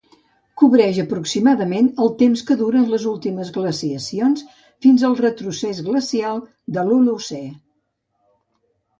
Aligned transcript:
Cobreix, 0.59 0.99
aproximadament, 1.01 1.89
el 2.05 2.07
temps 2.21 2.41
que 2.47 2.55
duraren 2.61 2.87
les 2.93 3.03
últimes 3.11 3.51
glaciacions, 3.57 4.41
fins 4.85 5.03
al 5.09 5.13
retrocés 5.19 5.83
glacial 5.89 6.41
de 6.79 6.87
l'Holocè. 6.89 7.43